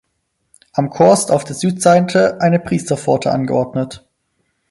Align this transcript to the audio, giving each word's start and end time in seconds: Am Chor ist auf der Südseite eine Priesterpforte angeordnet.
Am 0.73 0.89
Chor 0.89 1.13
ist 1.13 1.29
auf 1.29 1.43
der 1.43 1.55
Südseite 1.55 2.41
eine 2.41 2.57
Priesterpforte 2.59 3.29
angeordnet. 3.31 4.03